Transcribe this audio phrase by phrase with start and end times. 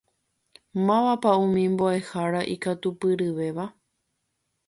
[0.87, 3.65] Mávapa umi mboʼehára ikatupyryvéva?